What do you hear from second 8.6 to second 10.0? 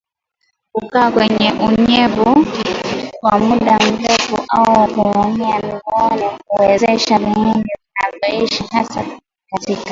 hasa katika